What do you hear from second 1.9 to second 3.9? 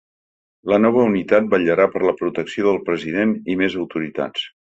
per la protecció del president i més